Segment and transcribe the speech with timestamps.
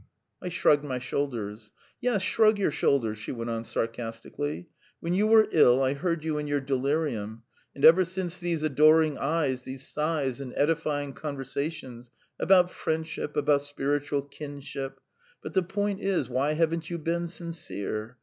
[0.41, 1.71] I shrugged my shoulders.
[2.01, 4.67] "Yes, shrug your shoulders!" she went on sarcastically.
[4.99, 7.43] "When you were ill I heard you in your delirium,
[7.75, 12.09] and ever since these adoring eyes, these sighs, and edifying conversations
[12.39, 14.99] about friendship, about spiritual kinship....
[15.43, 18.17] But the point is, why haven't you been sincere?